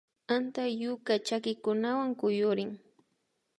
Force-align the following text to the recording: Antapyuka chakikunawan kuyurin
Antapyuka 0.35 1.13
chakikunawan 1.27 2.09
kuyurin 2.19 2.71